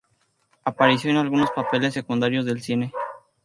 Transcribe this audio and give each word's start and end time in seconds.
Apareció 0.65 1.11
en 1.11 1.17
algunos 1.17 1.51
papeles 1.51 1.93
secundarios 1.93 2.43
del 2.45 2.63
cine. 2.63 2.91